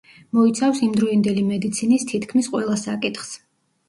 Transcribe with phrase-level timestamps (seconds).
[0.35, 3.31] მოიცავს იმდროინდელი მედიცინის თითქმის ყველა საკითხს.